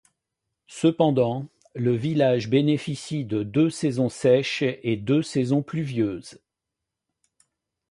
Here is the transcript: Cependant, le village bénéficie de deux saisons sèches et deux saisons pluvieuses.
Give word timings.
Cependant, 0.65 1.45
le 1.75 1.93
village 1.95 2.49
bénéficie 2.49 3.23
de 3.23 3.43
deux 3.43 3.69
saisons 3.69 4.09
sèches 4.09 4.63
et 4.63 4.95
deux 4.97 5.21
saisons 5.21 5.61
pluvieuses. 5.61 6.41